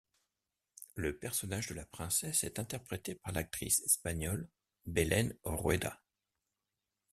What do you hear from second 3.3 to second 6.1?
l'actrice espagnole Belén Rueda.